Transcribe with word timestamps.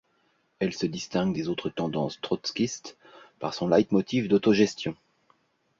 Elle 0.57 0.73
se 0.73 0.87
distingue 0.87 1.31
des 1.35 1.47
autres 1.47 1.69
tendances 1.69 2.19
trotskistes 2.21 2.97
par 3.37 3.53
son 3.53 3.67
leitmotiv 3.67 4.27
d’autogestion. 4.27 4.95